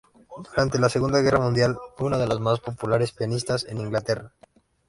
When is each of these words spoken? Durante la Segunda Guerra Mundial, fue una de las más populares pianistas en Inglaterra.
Durante 0.49 0.79
la 0.79 0.89
Segunda 0.89 1.21
Guerra 1.21 1.41
Mundial, 1.41 1.77
fue 1.95 2.07
una 2.07 2.17
de 2.17 2.25
las 2.25 2.39
más 2.39 2.59
populares 2.59 3.11
pianistas 3.11 3.65
en 3.65 3.77
Inglaterra. 3.81 4.33